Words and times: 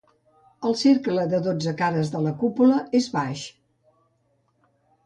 El 0.69 0.73
cercle 0.79 1.25
de 1.33 1.41
dotze 1.49 1.75
cares 1.83 2.11
de 2.17 2.25
la 2.29 2.35
cúpula 2.41 2.81
és 3.03 3.13
baix. 3.19 3.47